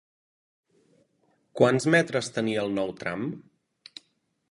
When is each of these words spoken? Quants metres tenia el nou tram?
Quants 1.61 1.87
metres 1.97 2.33
tenia 2.39 2.67
el 2.67 2.77
nou 2.81 2.93
tram? 3.05 3.33